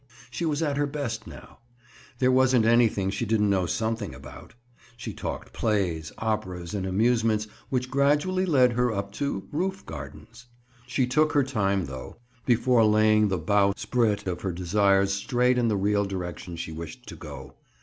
She 0.31 0.45
was 0.45 0.63
at 0.63 0.77
her 0.77 0.87
best 0.87 1.27
now. 1.27 1.59
There 2.17 2.31
wasn't 2.31 2.65
anything 2.65 3.11
she 3.11 3.23
didn't 3.23 3.51
know 3.51 3.67
something 3.67 4.15
about. 4.15 4.55
She 4.97 5.13
talked 5.13 5.53
plays, 5.53 6.11
operas 6.17 6.73
and 6.73 6.87
amusements 6.87 7.45
which 7.69 7.91
gradually 7.91 8.47
led 8.47 8.71
her 8.73 8.91
up 8.91 9.11
to 9.21 9.47
roof 9.51 9.85
gardens. 9.85 10.47
She 10.87 11.05
took 11.05 11.33
her 11.33 11.43
time, 11.43 11.85
though, 11.85 12.17
before 12.47 12.83
laying 12.83 13.27
the 13.27 13.37
bowsprit 13.37 14.25
of 14.25 14.41
her 14.41 14.51
desires 14.51 15.13
straight 15.13 15.59
in 15.59 15.67
the 15.67 15.77
real 15.77 16.05
direction 16.05 16.55
she 16.55 16.71
wished 16.71 17.07
to 17.09 17.15
go. 17.15 17.57